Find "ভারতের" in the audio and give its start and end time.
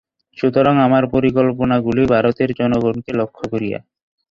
2.13-2.49